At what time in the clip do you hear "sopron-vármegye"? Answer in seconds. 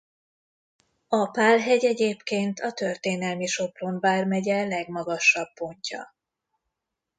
3.45-4.67